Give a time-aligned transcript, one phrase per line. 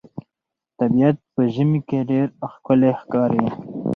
[0.79, 3.45] طبیعت په ژمي کې ډېر ښکلی ښکاري.